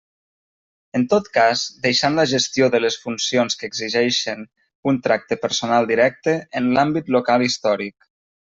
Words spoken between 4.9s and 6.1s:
un tracte personal